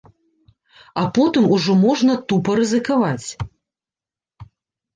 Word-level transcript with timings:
А 1.01 1.03
потым 1.17 1.43
ужо 1.59 1.71
можна 1.83 2.17
тупа 2.33 2.57
рызыкаваць. 2.63 3.29